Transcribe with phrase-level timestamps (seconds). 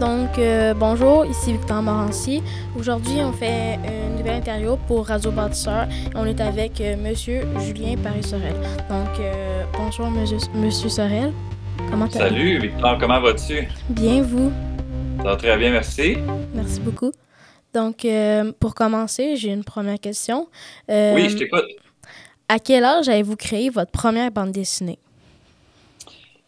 [0.00, 2.42] Donc, euh, bonjour, ici Victor Morancy.
[2.74, 5.88] Aujourd'hui, on fait une nouvelle interview pour Radio Bâtisseur.
[6.14, 8.54] On est avec euh, Monsieur Julien Paris-Sorel.
[8.88, 11.34] Donc, euh, bonjour, Monsieur, Monsieur Sorel.
[11.90, 12.08] Comment?
[12.08, 13.68] Salut, Victor, comment vas-tu?
[13.90, 14.50] Bien, vous?
[15.18, 16.16] Ça va très bien, merci.
[16.54, 17.12] Merci beaucoup.
[17.74, 18.06] Donc,
[18.58, 20.48] pour commencer, j'ai une première question.
[20.88, 21.66] oui, je t'écoute.
[22.48, 24.98] À quel âge avez-vous créé votre première bande dessinée?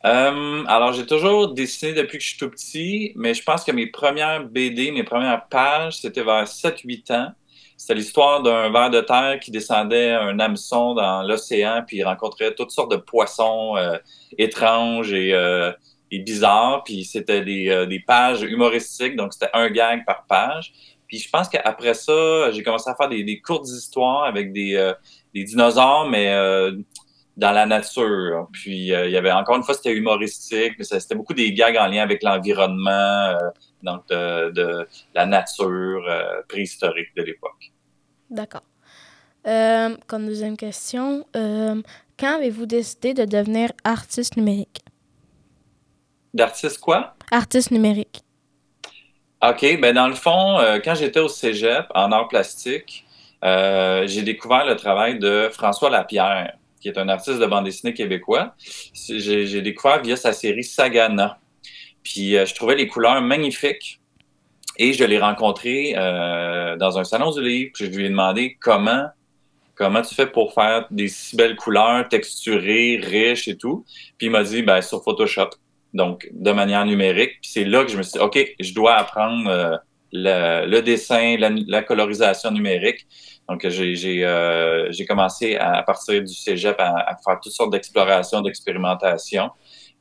[0.05, 3.71] Euh, alors, j'ai toujours dessiné depuis que je suis tout petit, mais je pense que
[3.71, 7.33] mes premières BD, mes premières pages, c'était vers 7-8 ans.
[7.77, 12.55] C'était l'histoire d'un ver de terre qui descendait un hameçon dans l'océan, puis il rencontrait
[12.55, 13.99] toutes sortes de poissons euh,
[14.39, 15.73] étranges et, euh,
[16.13, 16.85] et, bizarres.
[16.85, 20.73] Puis c'était des, euh, des, pages humoristiques, donc c'était un gag par page.
[21.09, 24.93] Puis je pense qu'après ça, j'ai commencé à faire des, des courtes histoires avec des,
[25.35, 26.33] des dinosaures, mais
[27.37, 28.49] dans la nature.
[28.53, 31.77] Puis euh, il y avait encore une fois c'était humoristique, mais c'était beaucoup des gags
[31.77, 33.51] en lien avec l'environnement, euh,
[33.83, 37.73] donc de, la nature euh, préhistorique de l'époque.
[38.31, 38.63] D'accord.
[39.45, 44.85] comme deuxième question, quand avez-vous décidé de devenir artiste numérique?
[46.33, 47.15] D'artiste quoi?
[47.31, 48.23] Artiste numérique.
[49.43, 53.05] OK, ben dans le fond, quand j'étais au Cégep en art plastique,
[53.43, 58.55] j'ai découvert le travail de François Lapierre qui est un artiste de bande dessinée québécois.
[58.93, 61.39] J'ai découvert via sa série Sagana.
[62.03, 64.01] Puis euh, je trouvais les couleurs magnifiques.
[64.79, 67.71] Et je l'ai rencontré euh, dans un salon du livre.
[67.75, 69.07] Puis je lui ai demandé comment,
[69.75, 73.85] comment tu fais pour faire des si belles couleurs, texturées, riches et tout.
[74.19, 75.51] Puis il m'a dit, ben, sur Photoshop.
[75.95, 77.39] Donc, de manière numérique.
[77.43, 79.77] Puis c'est là que je me suis dit, OK, je dois apprendre euh,
[80.13, 83.07] le, dessin, la, colorisation numérique.
[83.49, 89.51] Donc, j'ai euh, commencé à, partir du cégep à, faire toutes sortes d'explorations, d'expérimentations.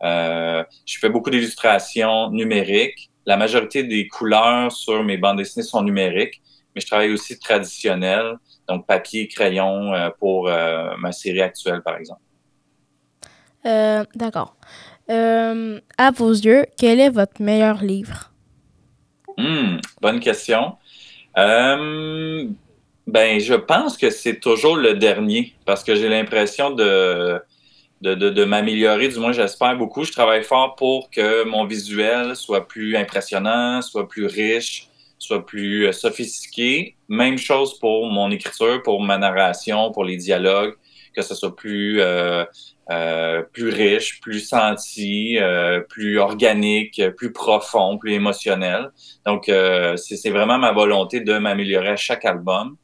[0.03, 3.09] Euh, je fais beaucoup d'illustrations numériques.
[3.25, 6.41] La majorité des couleurs sur mes bandes dessinées sont numériques,
[6.73, 10.49] mais je travaille aussi traditionnel, donc papier, crayon euh, pour
[10.97, 12.21] ma série actuelle, par exemple.
[14.15, 14.55] D'accord.
[15.07, 18.31] à vos yeux, quel est votre meilleur livre?
[19.37, 20.77] Hmm, bonne question.
[21.37, 22.47] Euh,
[23.07, 27.41] ben, je pense que c'est toujours le dernier parce que j'ai l'impression de,
[28.01, 30.03] de, de, m'améliorer, du moins j'espère beaucoup.
[30.03, 34.87] Je travaille fort pour que mon visuel soit plus impressionnant, soit plus riche,
[35.19, 36.95] soit plus euh, sophistiqué.
[37.07, 40.75] Même chose pour mon écriture, pour ma narration, pour les dialogues,
[41.15, 42.43] que ce soit plus, euh,
[42.89, 48.89] euh, plus riche, plus senti, euh, plus organique, plus profond, plus émotionnel.
[49.25, 52.75] Donc, euh, c'est vraiment ma volonté de m'améliorer à chaque album.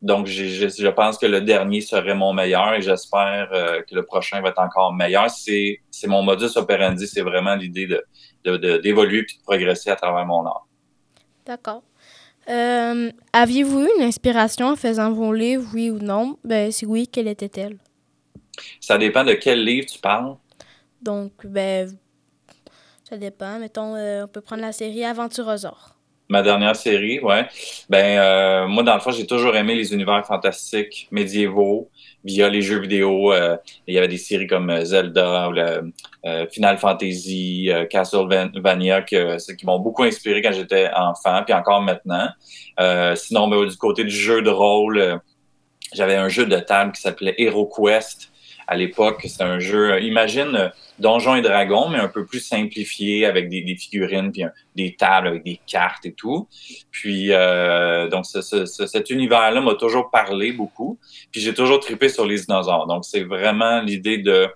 [0.00, 3.48] Donc, je pense que le dernier serait mon meilleur et j'espère
[3.88, 5.28] que le prochain va être encore meilleur.
[5.30, 7.86] C'est mon modus operandi, c'est vraiment l'idée
[8.44, 10.66] d'évoluer de, de, puis de progresser à travers mon art.
[11.46, 11.82] D'accord.
[13.32, 16.36] Aviez-vous eu une inspiration en faisant vos livres, oui ou non?
[16.42, 17.78] Ben, si oui, quelle était-elle?
[18.80, 20.36] Ça dépend de quel livre tu parles.
[21.02, 21.90] Donc, ben,
[23.12, 23.58] ça dépend.
[23.58, 25.96] Mettons, euh, on peut prendre la série Aventurosaure.
[26.30, 27.46] Ma dernière série, ouais.
[27.90, 31.90] Ben, euh, moi, dans le fond, j'ai toujours aimé les univers fantastiques médiévaux
[32.24, 33.32] via les jeux vidéo.
[33.34, 35.50] Euh, il y avait des séries comme Zelda,
[36.52, 39.16] Final Fantasy, Castlevania, qui
[39.64, 42.28] m'ont beaucoup inspiré quand j'étais enfant, puis encore maintenant.
[43.16, 45.20] sinon, ben, du côté du jeu de rôle,
[45.92, 48.32] j'avais un jeu de table qui s'appelait HeroQuest
[48.66, 49.20] à l'époque.
[49.24, 54.32] C'était un jeu, imagine Donjons et Dragons, mais un peu plus simplifié avec des, figurines,
[54.32, 54.44] puis
[54.76, 56.48] des tables avec des cartes et tout.
[56.90, 60.98] Puis, euh, donc, cet univers-là m'a toujours parlé beaucoup.
[61.30, 62.86] Puis, j'ai toujours tripé sur les dinosaures.
[62.86, 64.48] Donc, c'est vraiment l'idée de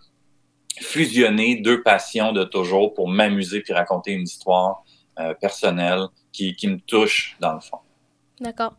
[0.80, 4.84] fusionner deux passions de toujours pour m'amuser puis raconter une histoire
[5.18, 7.78] euh, personnelle qui, me touche dans le fond.
[8.40, 8.74] D'accord.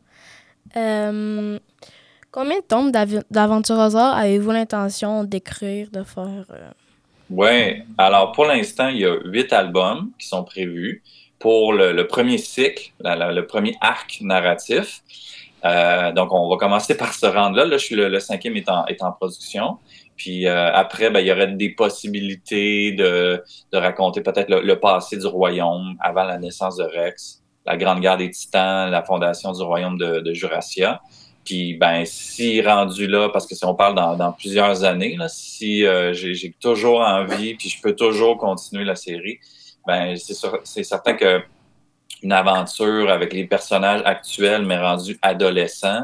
[0.75, 1.57] Euh,
[2.37, 2.91] Combien de tomes
[3.31, 6.45] d'Aventurosaure avez-vous l'intention d'écrire, de faire?
[6.51, 6.69] Euh?
[7.31, 11.01] Oui, alors pour l'instant, il y a huit albums qui sont prévus
[11.39, 15.01] pour le, premier cycle, le premier arc narratif.
[15.65, 17.65] Euh, donc, on va commencer par se rendre là.
[17.65, 19.79] Là, je suis le, cinquième est en, production.
[20.15, 25.25] Puis euh, après, ben, il y aurait des possibilités de, raconter peut-être le, passé du
[25.25, 29.97] royaume avant la naissance de Rex, la Grande Guerre des Titans, la fondation du royaume
[29.97, 31.01] de, de Jurassica.
[31.47, 35.85] Puis, ben, si rendu là, parce que si on parle dans, plusieurs années, là, si
[35.85, 39.39] euh, j'ai toujours envie, puis je peux toujours continuer la série,
[39.87, 41.41] ben, c'est certain que
[42.21, 46.03] une aventure avec les personnages actuels, mais rendus adolescents,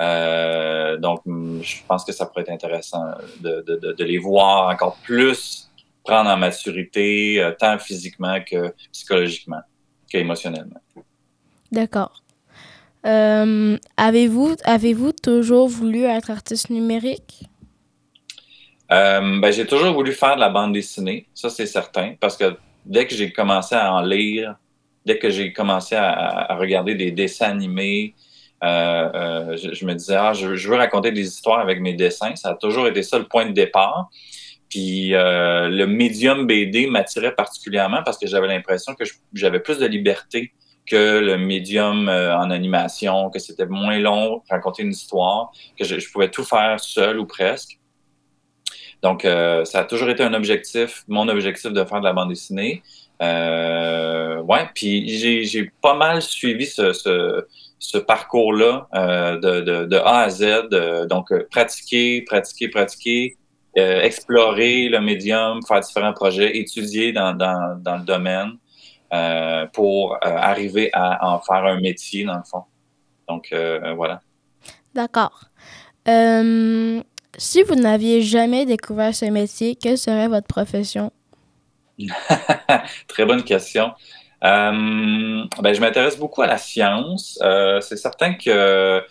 [0.00, 3.04] euh, donc, je pense que ça pourrait être intéressant
[3.40, 5.68] de, de, les voir encore plus
[6.04, 9.60] prendre en maturité, euh, tant physiquement que psychologiquement.
[10.08, 10.80] qu'émotionnellement.
[11.70, 12.22] D'accord.
[13.06, 17.44] Euh, avez-vous avez-vous toujours voulu être artiste numérique?
[18.92, 22.56] Euh, ben, j'ai toujours voulu faire de la bande dessinée, ça c'est certain, parce que
[22.84, 24.56] dès que j'ai commencé à en lire,
[25.06, 28.14] dès que j'ai commencé à, regarder des dessins animés,
[28.62, 32.34] euh, je, me disais, ah, je, veux raconter des histoires avec mes dessins.
[32.36, 34.10] Ça a toujours été ça le point de départ.
[34.68, 40.52] Puis le médium BD m'attirait particulièrement parce que j'avais l'impression que j'avais plus de liberté
[40.90, 46.10] que le médium euh, en animation, que c'était moins long, raconter une histoire, que je,
[46.10, 47.78] pouvais tout faire seul ou presque.
[49.00, 52.28] Donc, euh, ça a toujours été un objectif, mon objectif de faire de la bande
[52.28, 52.82] dessinée.
[53.22, 55.08] Euh, ouais, puis
[55.46, 58.88] j'ai pas mal suivi ce, parcours-là
[59.40, 60.68] de, de, A à Z.
[61.08, 63.36] donc, pratiquer, pratiquer, pratiquer,
[63.76, 68.58] explorer le médium, faire différents projets, étudier dans le domaine.
[69.12, 72.62] Euh, pour euh, arriver à en faire un métier, dans le fond.
[73.28, 74.20] Donc, euh, voilà.
[74.94, 75.46] D'accord.
[76.06, 81.10] si vous n'aviez jamais découvert ce métier, quelle serait votre profession?
[83.08, 83.92] Très bonne question.
[84.40, 87.36] ben, je m'intéresse beaucoup à la science.
[87.80, 89.02] c'est certain que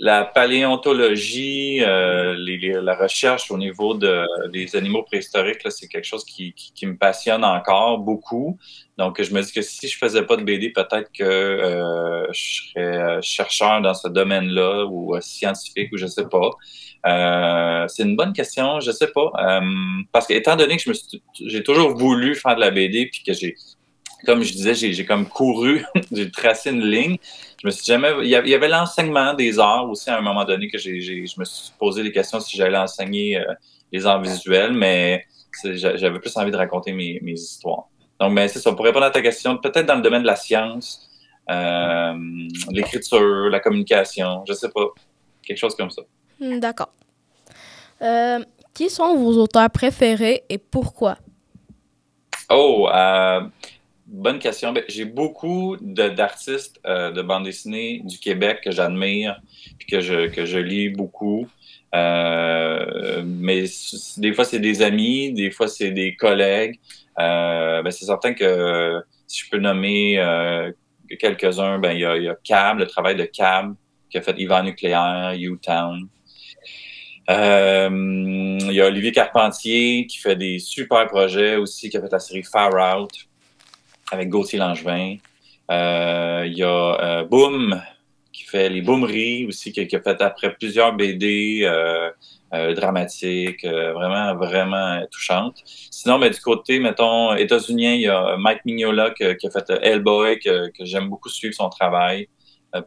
[0.00, 2.34] la paléontologie, euh,
[2.82, 7.98] la recherche au niveau de, des animaux préhistoriques, c'est quelque chose qui, me passionne encore
[7.98, 8.58] beaucoup.
[8.96, 12.70] Donc, je me dis que si je faisais pas de BD, peut-être que euh, je
[12.72, 17.86] serais euh, chercheur dans ce domaine-là ou scientifique ou je sais pas.
[17.88, 19.30] c'est une bonne question, je sais pas.
[20.12, 20.94] parce que étant donné que je me
[21.46, 23.54] j'ai toujours voulu faire de la BD puis que j'ai
[24.26, 27.16] comme je disais, j'ai comme couru, j'ai tracé une ligne.
[27.60, 28.10] Je me suis jamais.
[28.22, 31.44] Il y avait l'enseignement des arts aussi à un moment donné que j'ai, je me
[31.44, 33.54] suis posé des questions si j'allais enseigner euh,
[33.92, 35.26] les arts visuels, mais
[35.64, 37.88] j'avais plus envie de raconter mes, mes histoires.
[38.18, 38.72] Donc, ben, c'est ça.
[38.72, 41.10] Pour répondre à ta question, peut-être dans le domaine de la science,
[41.50, 42.14] euh,
[42.70, 44.86] l'écriture, la communication, je sais pas.
[45.42, 46.02] Quelque chose comme ça.
[46.38, 46.92] Hmm, d'accord.
[48.02, 48.44] Euh,
[48.74, 51.16] qui sont vos auteurs préférés et pourquoi?
[52.50, 53.40] Oh, euh,
[54.12, 54.72] Bonne question.
[54.72, 59.40] Ben, j'ai beaucoup d'artistes euh, de bande dessinée du Québec que j'admire
[59.80, 61.46] et que je, que je lis beaucoup.
[61.94, 63.66] Euh, mais
[64.16, 66.80] des fois, c'est des amis, des fois, c'est des collègues.
[67.20, 70.20] Euh, ben, c'est certain que si je peux nommer
[71.20, 73.76] quelques-uns, ben, il y a, Cab, le travail de Cab,
[74.10, 76.08] qui a fait Ivan Nucléaire, U-Town.
[77.28, 82.18] il y a Olivier Carpentier qui fait des super projets aussi, qui a fait la
[82.18, 83.29] série Far Out
[84.12, 85.16] avec Gauthier Langevin.
[85.70, 87.80] Euh, il y a euh, Boom
[88.32, 95.00] qui fait les Boomeries aussi, qui, a fait après plusieurs BD euh, dramatiques, vraiment, vraiment
[95.10, 95.62] touchantes.
[95.90, 100.38] Sinon, ben, du côté, mettons, états-unien, il y a Mike Mignola qui, a fait Hellboy,
[100.38, 102.28] que, que j'aime beaucoup suivre son travail.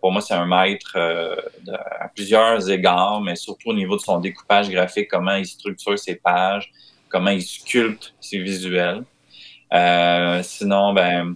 [0.02, 4.70] pour moi, c'est un maître à plusieurs égards, mais surtout au niveau de son découpage
[4.70, 6.72] graphique, comment il structure ses pages,
[7.10, 9.04] comment il sculpte ses visuels.
[9.74, 11.36] Euh, sinon, ben,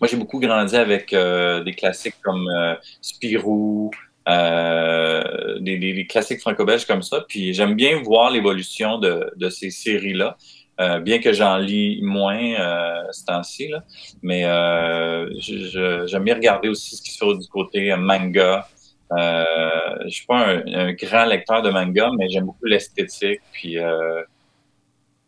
[0.00, 3.90] moi, j'ai beaucoup grandi avec euh, des classiques comme euh, Spirou,
[4.26, 7.24] des, classiques franco-belges comme ça.
[7.28, 10.36] Puis j'aime bien voir l'évolution de, ces séries-là.
[11.00, 13.72] bien que j'en lis moins euh, ce temps-ci,
[14.22, 14.42] mais
[15.40, 18.68] j'aime bien regarder aussi ce qui se fait du côté manga.
[19.12, 19.44] Euh,
[20.06, 23.40] je suis pas un, un, grand lecteur de manga, mais j'aime beaucoup l'esthétique.
[23.52, 23.78] Puis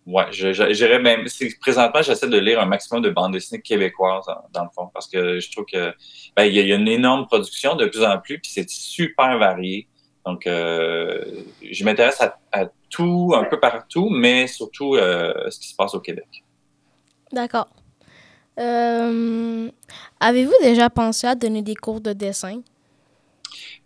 [0.07, 1.27] Ouais, j'irais même.
[1.61, 5.41] Présentement, j'essaie de lire un maximum de bandes dessinées québécoises, dans, le fond, parce que
[5.41, 5.93] je trouve que
[6.37, 9.89] ben, il y, a une énorme production de plus en plus, puis c'est super varié.
[10.25, 11.25] Donc, euh,
[11.69, 16.01] je m'intéresse à, tout, un peu partout, mais surtout euh, ce qui se passe au
[16.01, 16.45] Québec.
[17.33, 17.69] D'accord.
[18.59, 19.69] Euh,
[20.21, 22.61] avez-vous déjà pensé à donner des cours de dessin?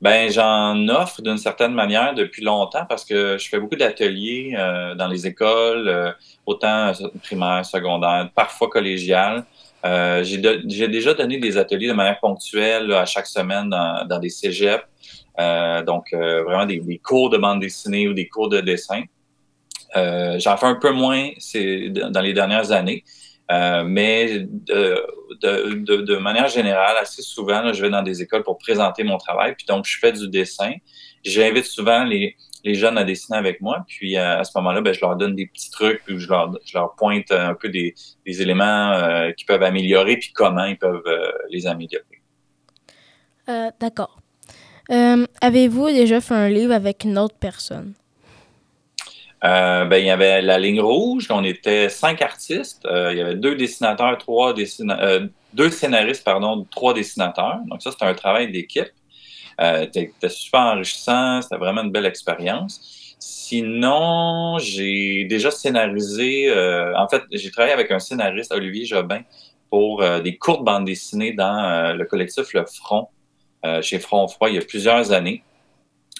[0.01, 4.95] Ben, j'en offre d'une certaine manière depuis longtemps parce que je fais beaucoup d'ateliers euh,
[4.95, 6.13] dans les écoles, euh,
[6.47, 9.45] autant primaires, secondaires, parfois collégiales.
[9.85, 14.85] Euh, j'ai déjà donné des ateliers de manière ponctuelle à chaque semaine dans, des cégeps,
[15.87, 19.03] donc vraiment des, cours de bande dessinée ou des cours de dessin.
[19.95, 21.31] J'en fais un peu moins
[22.11, 23.05] dans les dernières années.
[23.51, 29.19] Euh, mais de, manière générale, assez souvent, je vais dans des écoles pour présenter mon
[29.19, 29.55] travail.
[29.57, 30.73] Puis donc, je fais du dessin.
[31.25, 33.85] J'invite souvent les, les, jeunes à dessiner avec moi.
[33.89, 36.53] Puis euh, à, ce moment-là, ben, je leur donne des petits trucs, puis je leur,
[36.65, 40.79] je leur pointe un peu des, des éléments euh, qui peuvent améliorer, puis comment ils
[40.79, 41.03] peuvent
[41.51, 42.05] les améliorer.
[43.81, 44.21] D'accord.
[44.89, 47.95] Avez-vous déjà fait un livre avec une autre personne?
[49.43, 53.37] Euh, ben, il y avait la ligne rouge, on était cinq artistes, il y avait
[53.37, 54.55] deux dessinateurs, trois
[55.53, 57.59] deux scénaristes, pardon, trois dessinateurs.
[57.67, 58.91] Donc ça, c'était un travail d'équipe.
[59.59, 63.17] c'était super enrichissant, c'était vraiment une belle expérience.
[63.19, 66.53] Sinon, j'ai déjà scénarisé,
[66.97, 69.23] en fait, j'ai travaillé avec un scénariste, Olivier Jobin,
[69.71, 73.09] pour des courtes bandes dessinées dans le collectif Le Front,
[73.81, 75.43] chez Front Froid, il y a plusieurs années.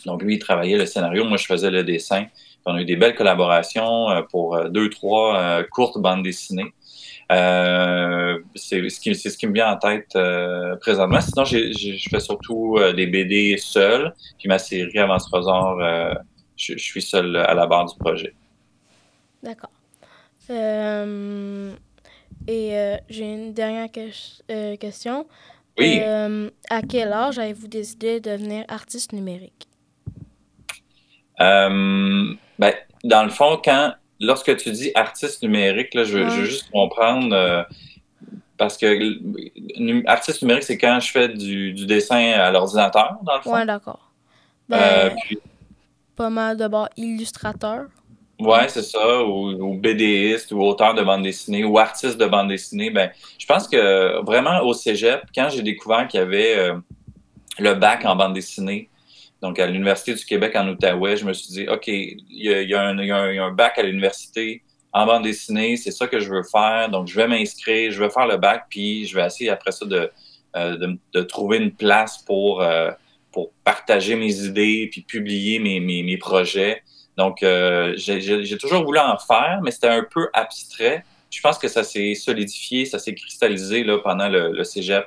[0.07, 2.27] Donc, lui, il travaillait le scénario, moi, je faisais le dessin.
[2.67, 6.73] On a eu des belles collaborations euh, pour euh, deux, trois euh, courtes bandes dessinées.
[7.31, 10.19] c'est ce, qui, ce qui me vient en tête
[10.81, 11.21] présentement.
[11.21, 15.81] Sinon, je fais surtout des BD seul, puis ma série Avance Trésor,
[16.57, 18.35] je, suis seul à la barre du projet.
[19.45, 19.71] D'accord.
[22.49, 25.27] et j'ai une dernière question.
[25.79, 26.01] Oui.
[26.01, 29.69] à quel âge avez-vous décidé de devenir artiste numérique?
[32.63, 32.75] Euh, ben,
[33.05, 37.63] dans le fond, quand lorsque tu dis artiste numérique, là, je, veux juste comprendre euh,
[38.57, 43.55] parce que artiste numérique, c'est quand je fais du, dessin à l'ordinateur, dans le fond?
[43.55, 44.11] Oui, d'accord.
[44.73, 45.17] Euh, ben,
[46.17, 47.87] pas mal de bord illustrateur.
[48.39, 52.49] Ouais, c'est ça, ou, ou, BDiste, ou auteur de bande dessinée, ou artiste de bande
[52.49, 52.91] dessinée.
[52.91, 56.73] Ben, je pense que vraiment au cégep, quand j'ai découvert qu'il y avait
[57.59, 58.90] le bac en bande dessinée,
[59.43, 62.83] donc, à l'Université du Québec en Outaouais, je me suis dit, OK, il y a,
[62.83, 66.91] un, bac à l'université en bande dessinée, c'est ça que je veux faire.
[66.91, 69.87] Donc, je vais m'inscrire, je vais faire le bac, puis je vais essayer après ça
[69.87, 70.11] de,
[70.57, 72.91] euh, de, trouver une place pour, euh,
[73.33, 76.83] pour partager mes idées, puis publier mes, mes, projets.
[77.17, 81.05] Donc, euh, j'ai toujours voulu en faire, mais c'était un peu abstrait.
[81.31, 85.07] Je pense que ça s'est solidifié, ça s'est cristallisé là, pendant le, le cégep.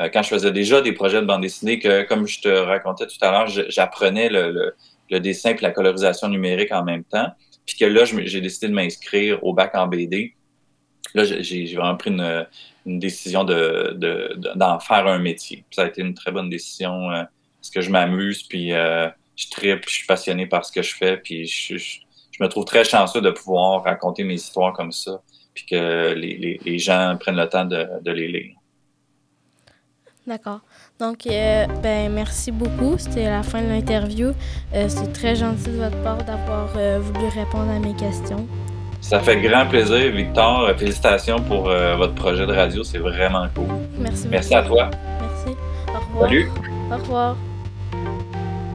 [0.00, 3.06] Euh, quand je faisais déjà des projets de bande dessinée, que comme je te racontais
[3.06, 4.74] tout à l'heure, j'apprenais le,
[5.20, 7.28] dessin et la colorisation numérique en même temps.
[7.66, 10.34] Puis que là, j'ai décidé de m'inscrire au bac en BD.
[11.14, 12.46] Là, j'ai vraiment pris une,
[12.98, 15.64] décision d'en de, faire un métier.
[15.70, 17.22] ça a été une très bonne décision euh,
[17.60, 20.94] parce que je m'amuse, puis euh, je tripe, je suis passionné par ce que je
[20.94, 21.76] fais, puis je,
[22.40, 25.22] me trouve très chanceux de pouvoir raconter mes histoires comme ça,
[25.54, 28.61] puis que les, gens prennent le temps de les lire.
[30.26, 30.60] D'accord.
[31.00, 32.96] Donc, euh, ben, merci beaucoup.
[32.96, 34.28] C'était la fin de l'interview.
[34.72, 38.46] Euh, c'est très gentil de votre part d'avoir euh, voulu répondre à mes questions.
[39.00, 40.70] Ça fait grand plaisir, Victor.
[40.78, 42.84] Félicitations pour votre projet de radio.
[42.84, 43.66] C'est vraiment cool.
[43.98, 44.28] Merci.
[44.28, 44.90] Merci à toi.
[45.20, 45.58] Merci.
[45.88, 46.28] Au revoir.
[46.28, 46.50] Salut.
[46.88, 47.36] Au revoir.